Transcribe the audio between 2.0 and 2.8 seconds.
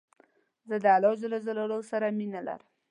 مينه لرم